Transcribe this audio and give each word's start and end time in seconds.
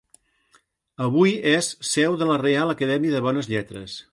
Avui 1.09 1.35
és 1.51 1.69
seu 1.91 2.17
de 2.23 2.31
la 2.31 2.39
Reial 2.45 2.75
Acadèmia 2.77 3.17
de 3.17 3.25
Bones 3.29 3.53
Lletres. 3.53 4.01